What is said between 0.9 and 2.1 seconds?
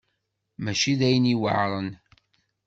d ayen yuɛren.